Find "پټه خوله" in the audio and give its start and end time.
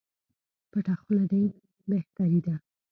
0.69-1.25